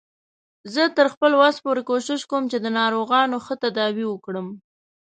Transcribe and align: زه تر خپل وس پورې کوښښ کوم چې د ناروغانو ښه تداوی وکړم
زه 0.73 0.83
تر 0.97 1.07
خپل 1.13 1.31
وس 1.41 1.55
پورې 1.65 1.81
کوښښ 1.89 2.21
کوم 2.31 2.43
چې 2.51 2.57
د 2.61 2.67
ناروغانو 2.79 3.37
ښه 3.45 3.55
تداوی 3.63 4.05
وکړم 4.09 4.47